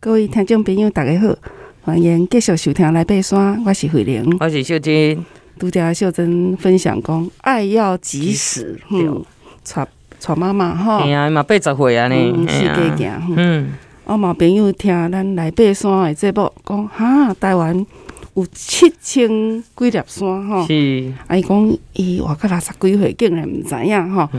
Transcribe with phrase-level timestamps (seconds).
[0.00, 1.34] 各位听众朋友，大家好，
[1.82, 5.24] 欢迎继续收听《来爬山》，我是慧玲，我是秀珍。
[5.58, 9.24] 拄则秀珍分享讲，爱要及时，嗯，
[9.68, 9.84] 带
[10.24, 12.14] 带妈妈哈，哎呀，嘛八十岁啊呢，
[12.48, 12.60] 世
[12.96, 13.72] 界行，嗯，
[14.04, 17.84] 我嘛朋友听咱来爬山的节目，讲哈，台湾
[18.34, 19.28] 有七千
[19.76, 24.30] 几粒山吼，是，啊伊讲伊活到六十几岁，竟然毋知影哈。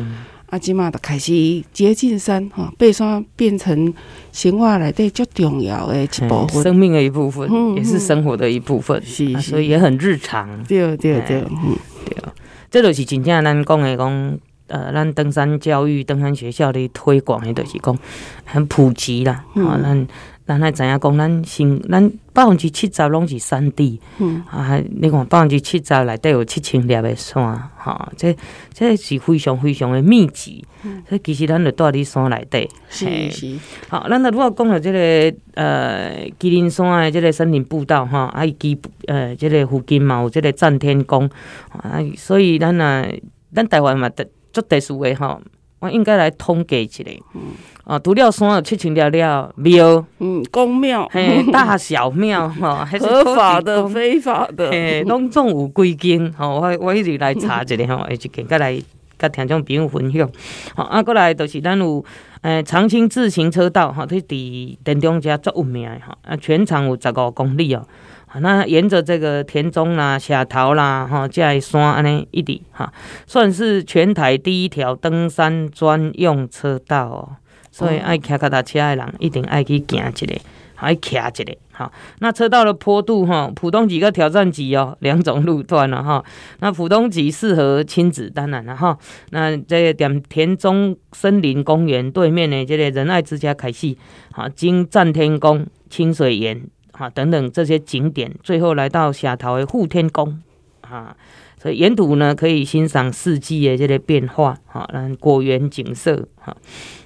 [0.49, 1.31] 啊，即马就开始
[1.71, 3.93] 接近山哈，爬山变成
[4.31, 10.63] 生活内底最重要的一部分，生命的一部分，嗯、也是生活的一部分，是，所以也很日常。
[10.63, 12.33] 对对对，嗯，对啊，
[12.71, 17.97] 这就是真正咱讲的讲，呃，咱登山教育、登山学校的推广的，就是讲
[18.45, 20.07] 很普及啦，啊、嗯，咱。
[20.49, 28.35] 咱还知影讲，咱新咱百分之七十拢是山地，嗯啊，你看百分之七十内底有七千粒的山，哈，这
[28.73, 30.65] 这是非常非常的密集。
[30.81, 33.59] 嗯，所以其实咱就住伫山内底，是是。
[33.89, 41.29] 好，咱如果讲到这个呃吉林山的这个森林步道，哈，啊，基呃这个附近嘛有这个战天宫，
[41.73, 43.05] 啊，所以咱啊，
[43.53, 45.41] 咱台湾嘛特足特殊的吼，
[45.79, 47.03] 我应该来统计一下。
[47.33, 47.41] 嗯。
[47.85, 58.79] 啊，除了山有七千了了庙，嗯，公庙，嘿，大小庙，哈， 还是合法的、非法的，嘿，拢总有几间，吼，我我一直来查一下，吼， 一间再来
[59.17, 60.29] 甲听众朋友分享。
[60.75, 62.05] 好，啊，过来就是咱有，
[62.41, 67.87] 诶，长青自行车道，哈，它伫电中遮足有名，哈，啊，全长有十五公里哦，
[68.35, 72.93] 那沿着这个田中啦、下头啦，哈，这山安尼一直，哈，
[73.25, 77.29] 算是全台第一条登山专用车道哦。
[77.71, 80.35] 所以爱骑脚踏车的人一定爱去行一个，
[80.75, 81.57] 爱骑一个。
[81.71, 86.23] 好，那车道的坡度哈，普通级跟挑战级哦，两种路段了哈。
[86.59, 88.97] 那普通级适合亲子，当然了哈。
[89.29, 93.95] 那这个点田中森林公园对面的这个仁爱之家开始，
[94.33, 96.61] 好，经战天宫、清水岩
[96.99, 100.41] 哈等等这些景点，最后来到社头的富天宫
[100.81, 101.15] 啊。
[101.61, 106.55] 所以沿途呢可以欣赏四季的这个变化，哈，那果园景色哈。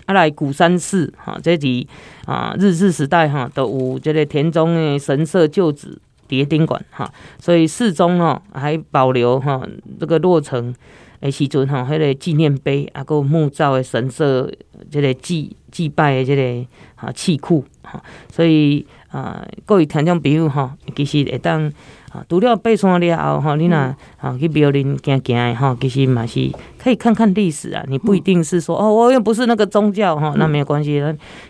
[0.06, 1.88] 啊，来鼓山寺哈，这里
[2.26, 5.98] 啊，日治时代哈都有这个田中的神社旧址
[6.28, 9.68] 叠顶馆哈，所以寺中哦还保留哈
[10.00, 10.76] 这个落成
[11.22, 14.52] 诶时阵哈，迄个纪念碑啊，个木造的神社
[14.92, 18.02] 这个祭祭拜的这个啊器库哈，
[18.32, 21.70] 所以啊各位听众朋友吼，其实会当。
[22.14, 26.48] 啊，除了爬山了后，吼，你若啊去庙里行行的吼，其实嘛是
[26.78, 27.84] 可以看看历史啊。
[27.88, 31.02] 你不一定是说哦，我又不是那个宗教吼，那没有关系，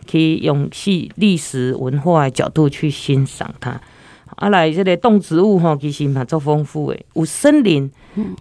[0.09, 3.78] 可以用系历史文化的角度去欣赏它。
[4.43, 7.89] 啊，来这个动植物哈，其实嘛足丰富诶，有森林，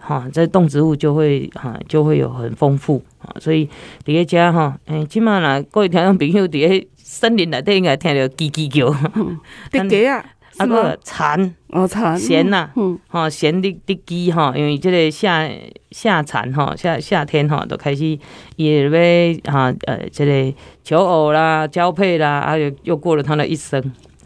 [0.01, 3.31] 哈，这动植物就会哈就会有很丰富啊。
[3.39, 3.69] 所以
[4.05, 8.93] 第一家哈，诶，起码啦，各位听众朋友，伫个森林内底应该听到叽叽叫，
[9.71, 10.25] 滴鸡啊。
[10.59, 15.49] 啊个蝉哦蝉蝉呐，嗯，哈蝉的的鸡哈，因为这个夏
[15.93, 18.19] 夏蝉哈夏夏天哈都开始
[18.57, 23.83] 也要哈呃这个求偶啦交配啦，啊又又过了它的一生，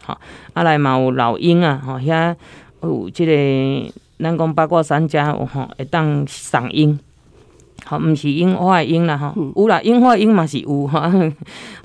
[0.07, 0.17] 哈。
[0.53, 2.33] 啊来嘛有老鹰啊，哈遐
[2.81, 6.97] 有即个咱讲八卦山家有吼会当赏鹰。
[7.85, 11.09] 好，毋是樱花的樱啦，哈，有啦，樱花樱嘛是有哈，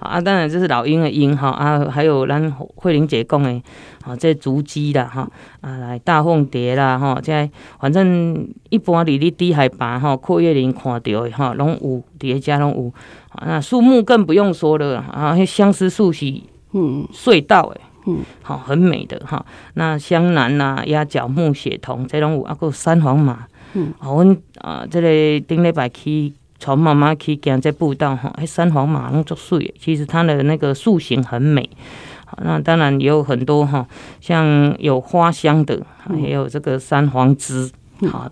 [0.00, 3.62] 啊，当然这是老鹰的鹰哈，啊，还有咱慧玲姐讲的，
[4.04, 5.20] 啊，这竹鸡啦，吼，
[5.60, 12.92] 啊，来大凤蝶啦，哈，这反正一般离你低海拔哈，阔叶林看到的吼，拢有，伫咧遮拢有，
[13.46, 16.26] 那树木更不用说了，啊，迄相思树是
[16.72, 17.06] 嗯。
[17.12, 17.91] 隧道诶，嗯，
[18.42, 23.46] 好，很美的哈，那香楠呐、鸭脚木、血桐这种有，啊，个三黄马。
[23.74, 31.70] 嗯，啊，阮啊，这个顶礼拜去从妈妈去行这步道哈，哎，三黄马拢足水，其实它的那个树形很美。
[32.26, 33.86] 好，那当然也有很多哈，
[34.20, 37.70] 像有花香的，还有这个三黄枝。
[38.10, 38.30] 好，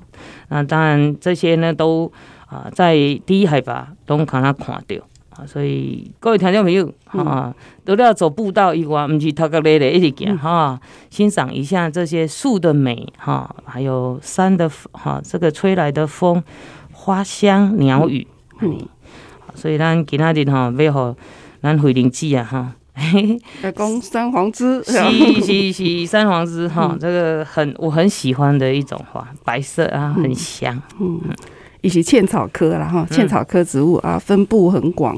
[0.48, 2.12] 那当然这些呢都
[2.46, 2.94] 啊在
[3.24, 4.96] 低海拔都可能看到。
[5.46, 16.42] 所以各位听众朋友，哈，除了走步道以外，毋是头壳累累一直行哈，欣赏一下这些树的美哈，还有山的哈，这个吹来的风、
[16.92, 18.26] 花香、鸟语，
[18.60, 18.78] 嗯，
[19.54, 21.16] 所以咱今仔日哈，要和
[21.62, 22.74] 咱慧玲姐啊 哈，
[23.62, 24.92] 来讲三黄枝，是
[25.42, 31.20] 是是三黄枝哈，这个很我很喜欢的一种花，白色啊，很香，嗯。
[31.82, 35.16] 一些茜草科啦哈，茜草科植物啊，分布很广，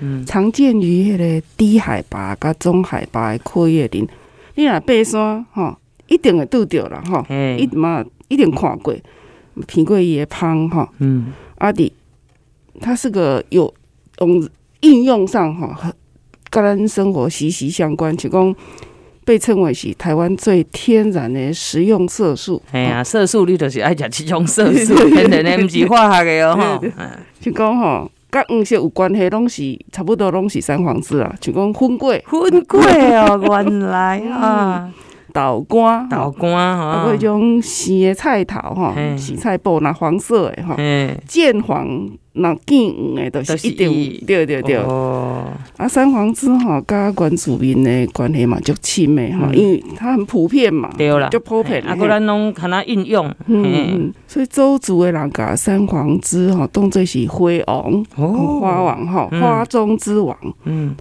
[0.00, 4.06] 嗯，常见于迄个低海拔、甲中海拔的阔叶林。
[4.54, 5.76] 你若爬山吼，
[6.06, 7.24] 一定会拄着啦吼，
[7.58, 8.94] 一嘛一定看过，
[9.54, 11.92] 闻过伊的芳吼，嗯，阿弟，
[12.80, 13.72] 它是个有
[14.20, 14.48] 用
[14.80, 15.92] 应用上哈，
[16.50, 18.54] 跟咱生活息息相关，就讲
[19.24, 22.62] 被称为是台湾最天然的食用色素。
[22.72, 26.80] 哎呀，色素你就是爱食这种色素， 天然的，不是化学的哦。
[27.40, 31.34] 就讲吼，跟黄色有关系，拢是差不多拢是三黄色啊。
[31.40, 34.90] 就讲粉粿，粉粿哦， 原来啊。
[35.32, 40.76] 豆干，豆干哈，啊，嗰种生的菜头哈，洗菜脯那黄色的哈，
[41.26, 43.90] 见黄那见黄的都是一定，
[44.26, 44.76] 对对对。
[44.78, 51.80] 哦，啊，三皇子哈，跟原住民的关系嘛，就亲密哈，因为它很普遍嘛，对啦，就普遍。
[51.84, 60.94] 啊，个咱拢看它运用，嗯嗯，所以周族的人甲三皇子哈，当作是花王，花王哈，花中之王，嗯。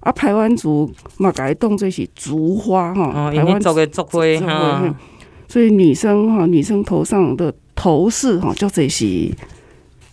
[0.00, 4.94] 啊，台湾族嘛，改当作是竹花哈，台湾族的竹花哈，
[5.48, 9.28] 所以女生哈，女生头上的头饰哈，就这是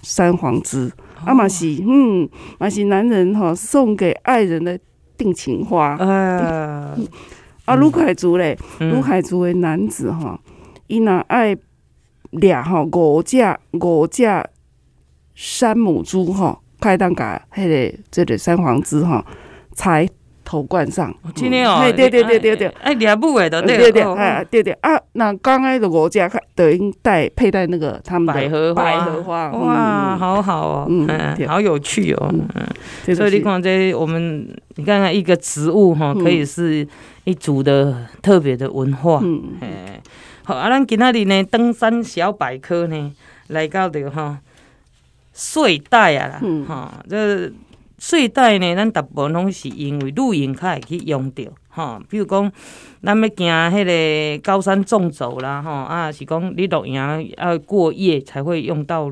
[0.05, 0.91] 三黄枝，
[1.25, 2.29] 啊嘛是，嗯，
[2.59, 4.79] 嘛是男人哈送给爱人的
[5.17, 5.95] 定情花。
[5.97, 6.95] 呃，
[7.65, 10.39] 啊，卢凯族嘞，卢凯族的男子哈，
[10.85, 11.57] 伊若爱
[12.29, 13.37] 俩哈五只
[13.71, 14.23] 五只
[15.33, 19.25] 山母猪哈，开当甲迄个这个三黄枝哈。
[19.73, 20.07] 才
[20.55, 24.71] 头冠上，今天哦，对对对对对，哎，两部诶，都对对对，哎，对对。
[24.79, 36.87] 啊，那刚开的国家等于带佩戴那个他们百合花，百合花，哇，好好哦，嗯，好有趣哦，嗯，所以你看这我们，你看看一个植物哈，可以是
[37.25, 39.99] 一组的特别的文化，嗯，哎，
[40.45, 43.11] 好，啊，咱今仔日呢，登山小百科呢，
[43.49, 44.37] 来到的哈，
[45.33, 47.51] 睡袋啊啦，哈，这。
[47.97, 52.01] 睡袋呢，咱大部分拢是因为露营较会去用到，吼。
[52.09, 52.51] 比如讲，
[53.01, 59.09] 咱要行迄个高山纵走啦，吼啊，是讲你露营要过夜才会用到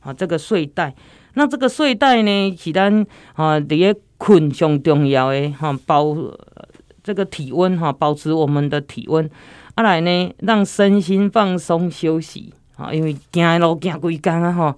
[0.00, 0.94] 啊这个睡袋。
[1.34, 6.14] 那这个睡袋呢，是咱啊伫个困上重要的哈，保
[7.02, 9.28] 这个体温哈，保持我们的体温。
[9.74, 14.74] 啊来呢，让身心放松休息，啊，因为行路行规工啊，吼。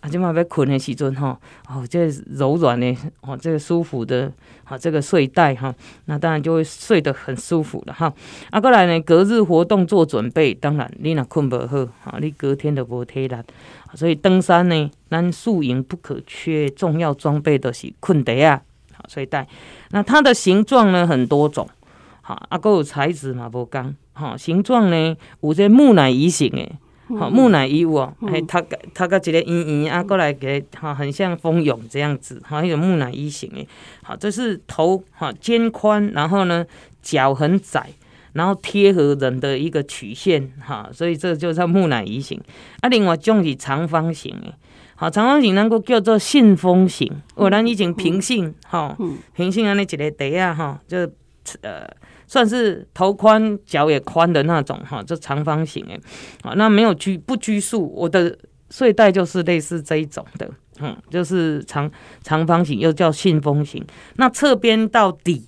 [0.00, 1.38] 啊，今晚要困的时阵哈，
[1.68, 4.32] 哦，这、柔软的，哦，这个舒服的，
[4.64, 5.74] 哈，这个睡袋哈，
[6.06, 8.10] 那当然就会睡得很舒服了哈。
[8.48, 13.36] 啊，过来呢，隔日活动做准备，当然你若困不好，哈，你隔天都无体力。
[13.92, 18.62] 所以登山呢，咱宿营不可缺重要装备的是困袋啊，
[18.94, 19.46] 好睡袋。
[19.90, 21.68] 那它的形状呢很多种，
[22.22, 26.66] 好，啊，个有材质嘛无共，哈，形状呢有这木乃伊型的。
[27.18, 33.66] 好木乃伊哦，还它个它个一个圆圆啊，过来给哈，很像蜂蛹这样子，哈，一个木乃伊型诶。
[34.02, 36.64] 好，这是头哈肩宽，然后呢
[37.02, 37.88] 脚很窄，
[38.34, 42.40] 然后贴合人的一个曲线哈，所以这就叫木乃伊型。
[42.80, 44.54] 啊，另外种是长方形诶，
[44.94, 48.96] 好长方形能够叫做信封型，哦咱以前平信哈，
[49.34, 51.10] 平信安尼一个袋啊哈，就
[51.62, 51.88] 呃。
[52.30, 56.00] 算是头宽脚也宽的那种哈，就长方形诶，
[56.42, 58.38] 啊，那没有拘不拘束，我的
[58.70, 60.48] 睡袋就是类似这一种的，
[60.78, 61.90] 嗯，就是长
[62.22, 63.84] 长方形又叫信封型，
[64.14, 65.44] 那侧边到底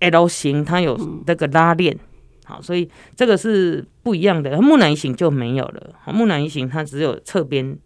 [0.00, 1.96] L 型，它有那个拉链，
[2.44, 4.60] 好，所以这个是不一样的。
[4.60, 7.78] 木乃伊型就没有了，木乃伊型它只有侧边，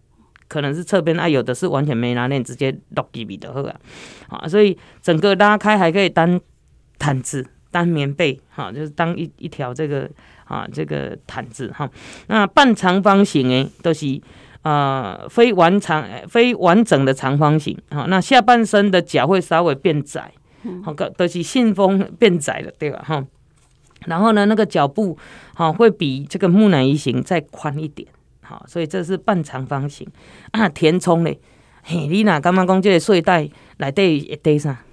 [0.48, 3.76] 可能是侧边啊，有的是完全没拉链，直接落地比的好啊，
[4.28, 6.40] 啊，所以整个拉开还可以当
[6.98, 7.46] 毯子。
[7.70, 10.08] 当棉被哈，就是当一一条这个
[10.44, 11.90] 啊这个毯子哈。
[12.28, 14.06] 那半长方形诶，都是
[14.62, 18.06] 啊、呃、非完长非完整的长方形哈。
[18.08, 20.30] 那下半身的脚会稍微变窄，
[20.84, 23.26] 好个都是信封变窄了，对吧哈？
[24.06, 25.18] 然后呢，那个脚步
[25.52, 28.06] 哈会比这个木乃伊型再宽一点，
[28.42, 30.06] 好，所以这是半长方形
[30.52, 30.68] 啊。
[30.68, 31.40] 填充嘞，
[31.82, 34.83] 嘿，你哪刚刚讲这个睡袋内底会带啥？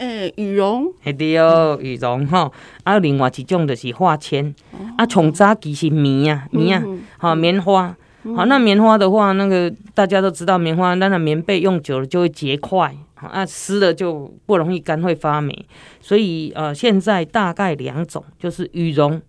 [0.00, 2.50] 诶、欸，羽绒，系对哦，羽绒哈。
[2.84, 4.54] 啊，另外一种就是化纤，
[4.96, 6.86] 啊，从早其实棉啊，棉啊，
[7.18, 7.94] 好棉花，
[8.34, 15.66] 好那棉花的话，那个大家都知道，棉花那个棉被用久了就会结块，啊，湿了就不容易干，会发霉。
[16.00, 19.20] 所以呃，现在大概两种，就是羽绒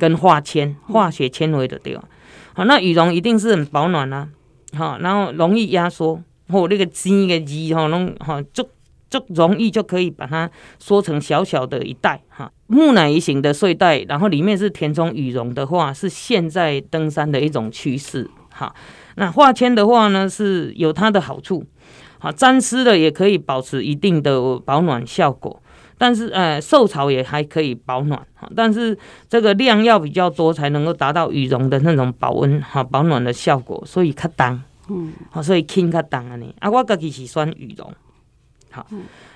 [0.00, 2.02] 跟化纤，化学纤维的对吧？
[2.54, 4.28] 好，那羽绒一定是很保暖啦，
[4.76, 8.68] 好，然后容易压缩，或那个织个织哈，弄好就。
[9.18, 18.74] 就容易就可以把它缩成小小的一袋哈，木乃伊型的睡袋，然后里面是填充羽绒的话，是现在登山的一种趋势哈。
[19.16, 21.64] 那化纤的话呢，是有它的好处，
[22.18, 25.62] 好沾湿了也可以保持一定的保暖效果，
[25.96, 28.96] 但是呃受潮也还可以保暖哈，但是
[29.28, 37.90] 这个量要比较多才能够达到羽绒的那种保温哈保暖的效果，所以较重，嗯，好所以轻较重啊呢啊我自己是选羽绒。
[38.76, 38.86] 好，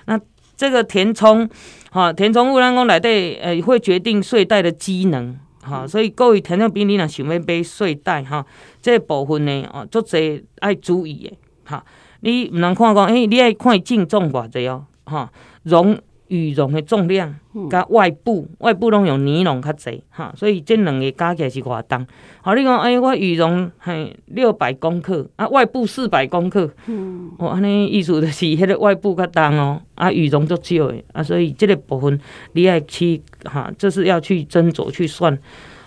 [0.05, 0.19] 那
[0.55, 1.49] 这个填充，
[1.89, 8.45] 哈，填充物咱讲内底，呃，会决定睡袋的机能，哈，所以各位听众朋友，你若想要买睡袋，哈，
[8.81, 11.83] 这个部分呢，哦，足侪爱注意的，哈，
[12.19, 15.31] 你毋通看讲，诶，你爱看净重偌济哦，哈，
[15.63, 15.97] 绒。
[16.31, 17.35] 羽绒的重量，
[17.69, 22.07] 甲外布，外部拢用尼龙较济，哈，所以这两个加起来是偌重。
[22.41, 32.17] 好，你讲，哎，我羽绒嘿六百公克，啊，外部四百公克，嗯，哦，安尼意思就是迄个外部较重哦，啊，羽绒足少的，啊，所以这个部分
[32.53, 35.37] 你爱去哈，就是要去斟酌去算。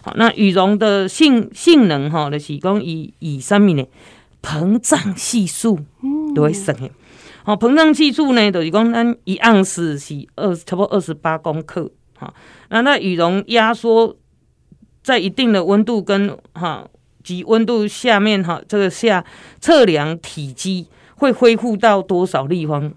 [0.03, 3.83] 好，那羽绒的性性能哈，就是讲以以啥物呢？
[4.43, 5.81] 膨胀系数
[6.35, 6.93] 都会算诶。
[7.47, 11.91] 好，膨胀系数呢，就是讲咱一盎司是二，差不多二十八公克。
[12.17, 12.33] 哈，
[12.71, 14.17] 那那羽绒压缩
[15.03, 16.89] 在一定的温度跟哈
[17.23, 19.23] 及温度下面哈，这个下
[19.61, 20.87] 测量体积
[21.17, 22.91] 会恢复到多少立方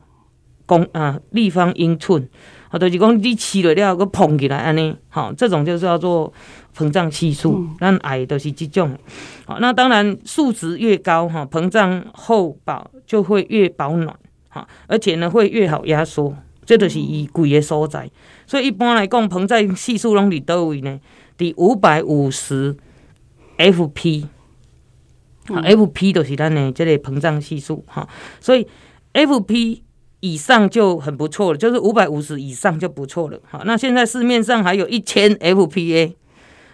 [0.66, 2.30] 公啊立方英寸？
[2.70, 6.32] 好，就是讲你起了了个膨起来安尼，好，这种就是叫做
[6.74, 7.68] 膨胀系数。
[7.82, 8.98] 咱爱都是这种。
[9.46, 14.16] 好，那当然数值越高哈，膨胀后保就会越保暖。
[14.88, 16.36] 而且呢，会越好压缩，
[16.66, 18.10] 这就是伊贵的所在。
[18.46, 21.00] 所以一般来讲，膨胀系数拢伫叨位呢？
[21.38, 22.76] 伫五百五十
[23.58, 24.26] FP，
[25.48, 28.08] 好，FP 就是咱的这个膨胀系数哈。
[28.40, 28.66] 所以
[29.14, 29.82] FP
[30.20, 33.40] 以上就很不错了，就是五百五十以上就不错了。
[33.48, 36.14] 好，那现在市面上还有一千 FPA，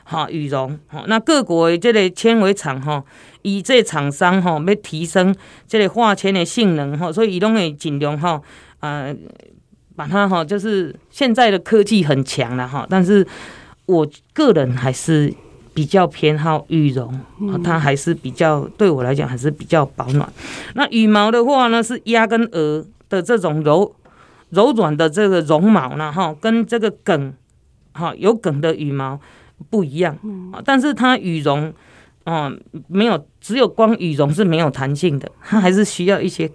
[0.04, 3.04] 好，羽绒，哈，那各国的这个纤维厂哈。
[3.46, 5.36] 以这厂商哈要提升
[5.68, 8.42] 这个化纤的性能哈，所以伊拢会尽量哈
[8.80, 9.14] 啊
[9.98, 13.28] 把它哈，就是现在的科技很强了哈，但是
[13.86, 15.34] 我个人还是
[15.74, 17.20] 比较偏好羽绒，
[17.66, 20.32] 它还是比较对我来讲还是比较保暖。
[20.76, 23.94] 那羽毛的话呢，是鸭跟鹅的这种柔
[24.52, 27.34] 柔软的这个绒毛呢哈，跟这个梗
[27.92, 29.20] 哈有梗的羽毛
[29.70, 30.18] 不一样，
[30.66, 31.74] 但是它羽绒。
[32.26, 32.50] 哦，
[32.88, 36.50] 没有，只有光羽绒是没有弹性的，它还是需要一些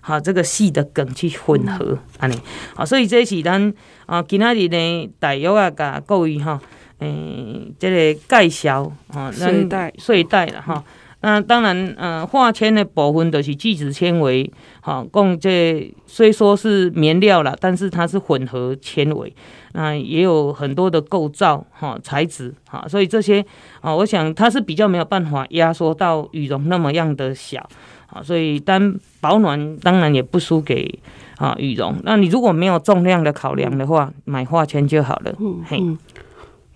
[0.00, 2.38] 好这个细的梗去混合安尼。
[2.76, 3.74] 好，所以这是咱
[4.06, 6.60] 啊今仔日呢大约啊甲各位哈，
[7.00, 10.84] 诶，这个介绍啊，睡袋睡袋了哈。
[11.20, 14.48] 那当然，呃，化纤的部分都是聚酯纤维，
[14.80, 19.34] 好，共这虽说是棉料啦，但是它是混合纤维。
[19.72, 23.44] 那也有很多的构造哈材质哈，所以这些
[23.80, 27.68] 啊，我想它是比较没有办法压缩到羽绒那么样的小
[28.06, 30.98] 啊，所以单保暖当然也不输给
[31.36, 31.94] 啊羽绒。
[32.04, 35.34] 那你如果没有重量的考量的话，买化纤就好了。
[35.38, 35.82] 嗯，嘿，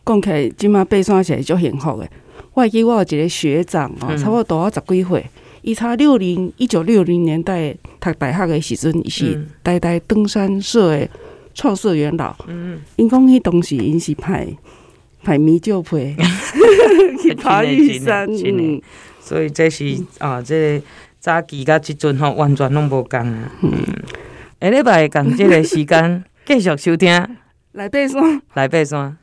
[0.05, 2.09] 讲起来今嘛爬山起来就幸福的。
[2.55, 5.27] 我记我有一个学长哦，差不多大我十几岁，
[5.63, 11.09] 伊差六零一九六零年代读大学的时阵，伊是台大登山社的。
[11.55, 14.49] 创社元老，嗯，因讲迄当时因是派
[15.23, 16.17] 派米酒配
[17.23, 18.81] 去爬玉山，嗯，
[19.21, 20.85] 所以这是啊，这个
[21.21, 23.71] 早期甲即阵吼完全拢无共啊，嗯，
[24.63, 27.11] 下礼拜共即个时间 继续收听，
[27.73, 29.19] 来爬山，来爬山。